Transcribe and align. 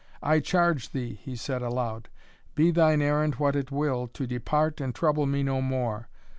"I 0.23 0.39
charge 0.39 0.93
thee," 0.93 1.13
he 1.13 1.35
said 1.35 1.61
aloud, 1.61 2.09
"be 2.55 2.71
thine 2.71 3.03
errand 3.03 3.35
what 3.35 3.55
it 3.55 3.71
will, 3.71 4.07
to 4.07 4.25
depart 4.25 4.81
and 4.81 4.95
trouble 4.95 5.27
me 5.27 5.43
no 5.43 5.61
more! 5.61 6.09